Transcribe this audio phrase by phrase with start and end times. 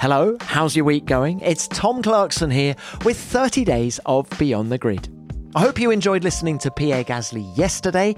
[0.00, 1.40] Hello, how's your week going?
[1.40, 5.08] It's Tom Clarkson here with 30 days of Beyond the Grid.
[5.56, 8.14] I hope you enjoyed listening to Pierre Gasly yesterday.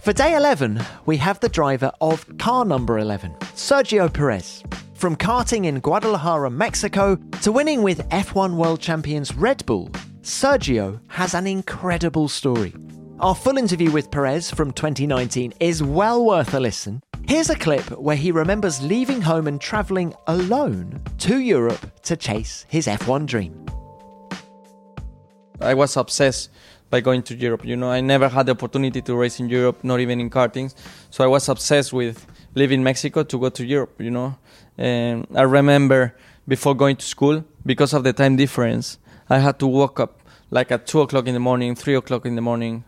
[0.00, 4.62] For day 11, we have the driver of car number 11, Sergio Perez.
[4.92, 9.88] From karting in Guadalajara, Mexico, to winning with F1 world champions Red Bull,
[10.20, 12.74] Sergio has an incredible story.
[13.20, 17.00] Our full interview with Perez from 2019 is well worth a listen.
[17.28, 22.66] Here's a clip where he remembers leaving home and travelling alone to Europe to chase
[22.68, 23.66] his F1 dream.
[25.60, 26.50] I was obsessed
[26.90, 27.64] by going to Europe.
[27.64, 30.74] You know, I never had the opportunity to race in Europe, not even in kartings.
[31.10, 33.94] So I was obsessed with leaving Mexico to go to Europe.
[34.00, 34.36] You know,
[34.76, 36.16] and I remember
[36.48, 38.98] before going to school, because of the time difference,
[39.30, 42.34] I had to wake up like at two o'clock in the morning, three o'clock in
[42.34, 42.84] the morning,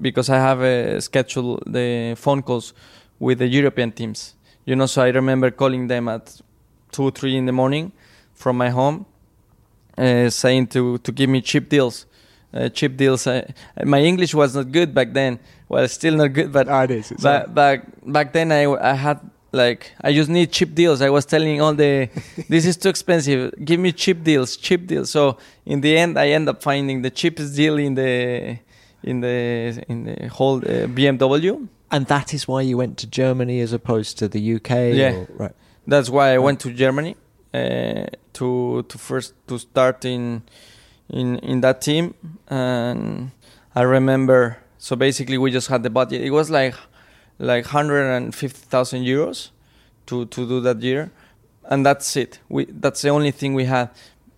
[0.00, 2.74] because I have a schedule the phone calls
[3.18, 4.34] with the European teams.
[4.64, 6.40] You know, so I remember calling them at
[6.92, 7.92] two, three in the morning
[8.34, 9.06] from my home,
[9.96, 12.06] uh, saying to to give me cheap deals.
[12.52, 13.26] Uh, cheap deals.
[13.26, 13.44] I,
[13.84, 15.38] my English was not good back then.
[15.68, 18.94] Well, still not good, but Ah, it is, it's ba- back back then I, I
[18.94, 19.20] had
[19.52, 21.00] like I just need cheap deals.
[21.02, 22.08] I was telling all the
[22.48, 23.52] this is too expensive.
[23.64, 25.10] Give me cheap deals, cheap deals.
[25.10, 25.36] So
[25.66, 28.58] in the end, I end up finding the cheapest deal in the
[29.02, 31.68] in the in the whole uh, BMW.
[31.90, 34.70] And that is why you went to Germany as opposed to the UK?
[34.94, 35.14] Yeah.
[35.14, 35.54] or- right.
[35.86, 37.16] That's why I went to Germany
[37.54, 40.42] uh, to to first to start in
[41.08, 42.14] in in that team,
[42.48, 43.30] and
[43.74, 44.58] I remember.
[44.80, 46.20] So basically, we just had the budget.
[46.22, 46.74] It was like
[47.38, 49.50] like hundred and fifty thousand euros
[50.06, 51.10] to to do that year,
[51.64, 52.38] and that's it.
[52.50, 53.88] We that's the only thing we had.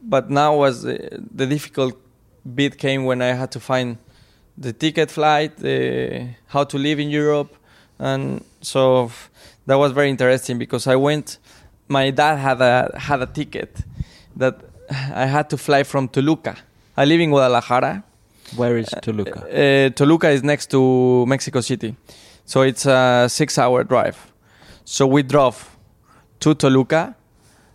[0.02, 0.96] But now was the,
[1.34, 1.94] the difficult
[2.54, 3.98] bit came when I had to find
[4.60, 7.56] the ticket flight, the, how to live in Europe,
[7.98, 9.10] and so
[9.66, 11.38] that was very interesting because I went.
[11.88, 13.80] My dad had a had a ticket
[14.36, 14.60] that
[15.14, 16.56] I had to fly from Toluca.
[16.96, 18.04] I live in Guadalajara.
[18.56, 19.40] Where is Toluca?
[19.48, 21.96] Uh, Toluca is next to Mexico City,
[22.44, 24.18] so it's a six-hour drive.
[24.84, 25.76] So we drove
[26.40, 27.14] to Toluca,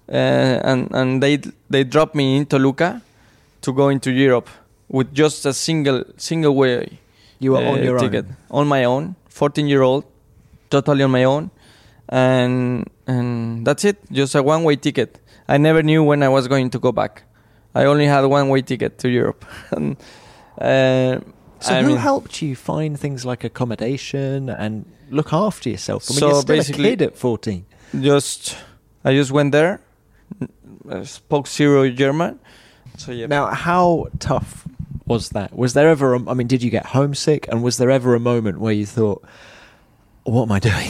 [0.07, 1.39] uh, and and they
[1.69, 3.01] they dropped me in Toluca
[3.61, 4.49] to go into Europe
[4.89, 6.99] with just a single single way
[7.39, 8.61] you were on uh, your ticket own.
[8.61, 10.03] on my own, 14 year old,
[10.69, 11.49] totally on my own,
[12.09, 15.19] and and that's it, just a one way ticket.
[15.47, 17.23] I never knew when I was going to go back.
[17.75, 19.45] I only had one way ticket to Europe.
[19.71, 19.97] and,
[20.59, 21.19] uh,
[21.59, 26.03] So I who mean- helped you find things like accommodation and look after yourself?
[26.09, 27.65] I mean, So you're still a basically- kid at 14.
[28.01, 28.55] just
[29.03, 29.79] I just went there,
[30.89, 32.39] uh, spoke zero German.
[32.97, 34.65] So yeah, Now, how tough
[35.07, 35.55] was that?
[35.55, 37.47] Was there ever, a, I mean, did you get homesick?
[37.49, 39.23] And was there ever a moment where you thought,
[40.23, 40.89] what am I doing?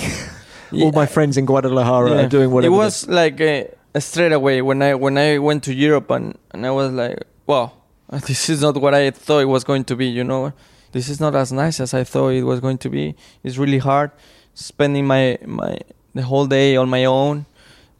[0.84, 2.26] All my friends in Guadalajara Yeah.
[2.26, 2.74] are doing whatever.
[2.74, 3.66] It was like uh,
[4.00, 7.72] straight away when I when I went to Europe and and I was like, wow,
[8.28, 10.08] this is not what I thought it was going to be.
[10.08, 10.54] You know,
[10.92, 13.16] this is not as nice as I thought it was going to be.
[13.44, 14.12] It's really hard
[14.54, 15.78] spending my my
[16.14, 17.46] the whole day on my own,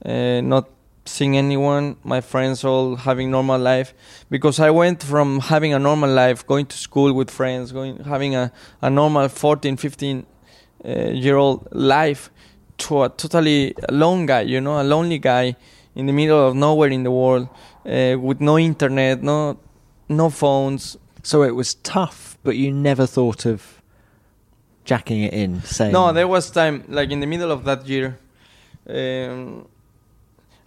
[0.06, 0.70] uh, not
[1.06, 1.96] seeing anyone.
[2.04, 3.94] My friends all having normal life
[4.30, 8.36] because I went from having a normal life, going to school with friends, going having
[8.36, 8.52] a
[8.82, 10.26] a normal 14, 15
[10.84, 12.30] uh, year old life
[12.78, 15.56] to a totally alone guy, you know, a lonely guy
[15.96, 17.48] in the middle of nowhere in the world,
[17.86, 19.58] uh, with no internet, no,
[20.10, 20.98] no phones.
[21.24, 23.82] so it was tough, but you never thought of
[24.84, 28.20] jacking it in, saying, No, there was time, like in the middle of that year,
[28.90, 29.68] um,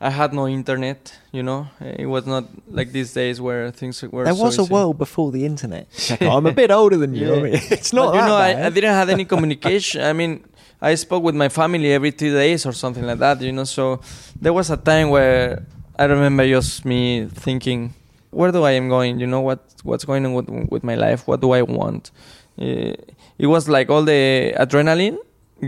[0.00, 1.66] I had no internet, you know.
[1.80, 4.24] It was not like these days where things were.
[4.24, 4.72] There so was a easy.
[4.72, 5.88] world before the internet.
[6.20, 7.34] I'm a bit older than you.
[7.34, 8.66] I mean, it's not But, you know, I.
[8.66, 10.02] I didn't have any communication.
[10.02, 10.44] I mean,
[10.80, 13.64] I spoke with my family every two days or something like that, you know.
[13.64, 14.00] So
[14.40, 15.66] there was a time where
[15.98, 17.92] I remember just me thinking,
[18.30, 19.18] where do I am going?
[19.18, 21.26] You know, what what's going on with with my life?
[21.26, 22.12] What do I want?
[22.60, 22.94] Uh,
[23.36, 25.18] it was like all the adrenaline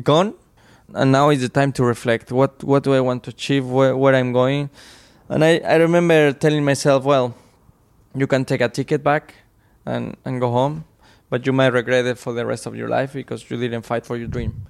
[0.04, 0.34] gone,
[0.94, 2.32] and now is the time to reflect.
[2.32, 3.66] What what do I want to achieve?
[3.66, 4.70] Where where I'm going?
[5.28, 7.34] And I I remember telling myself, well,
[8.14, 9.34] you can take a ticket back
[9.86, 10.84] and and go home
[11.30, 14.04] but you might regret it for the rest of your life because you didn't fight
[14.04, 14.66] for your dream.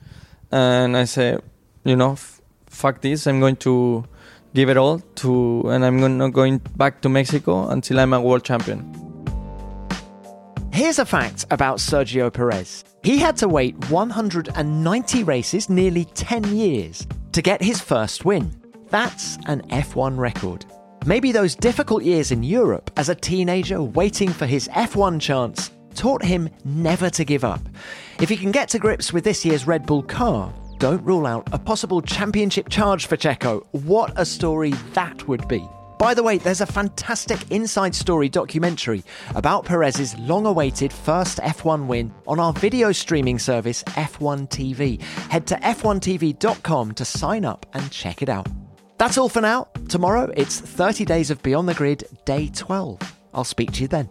[0.53, 1.39] And I say,
[1.85, 3.27] you know, f- fuck this.
[3.27, 4.05] I'm going to
[4.55, 8.45] give it all to, and I'm not going back to Mexico until I'm a world
[8.45, 9.10] champion.
[10.81, 12.85] Here's a fact about Sergio Perez.
[13.03, 18.51] He had to wait 190 races, nearly 10 years, to get his first win.
[18.89, 20.65] That's an F1 record.
[21.05, 26.25] Maybe those difficult years in Europe as a teenager waiting for his F1 chance taught
[26.25, 27.61] him never to give up.
[28.19, 31.47] If he can get to grips with this year's Red Bull car, don't rule out
[31.53, 33.67] a possible championship charge for Checo.
[33.73, 35.63] What a story that would be.
[36.01, 39.05] By the way, there's a fantastic inside story documentary
[39.35, 45.03] about Perez's long awaited first F1 win on our video streaming service F1 TV.
[45.29, 48.49] Head to f1tv.com to sign up and check it out.
[48.97, 49.69] That's all for now.
[49.91, 52.99] Tomorrow, it's 30 days of Beyond the Grid, day 12.
[53.35, 54.09] I'll speak to you then.